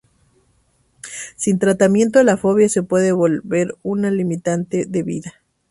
[1.35, 5.33] Sin tratamiento la fobia se puede volver una limitante de vida.